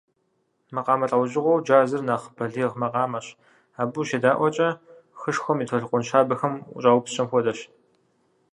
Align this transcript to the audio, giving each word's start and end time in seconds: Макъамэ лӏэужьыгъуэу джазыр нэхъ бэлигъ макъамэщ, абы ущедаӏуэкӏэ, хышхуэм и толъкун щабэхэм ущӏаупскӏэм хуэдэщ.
Макъамэ 0.75 1.05
лӏэужьыгъуэу 1.09 1.63
джазыр 1.63 2.01
нэхъ 2.07 2.25
бэлигъ 2.35 2.75
макъамэщ, 2.81 3.27
абы 3.81 3.97
ущедаӏуэкӏэ, 3.99 4.69
хышхуэм 5.19 5.59
и 5.63 5.65
толъкун 5.69 6.03
щабэхэм 6.07 6.53
ущӏаупскӏэм 6.75 7.27
хуэдэщ. 7.29 7.59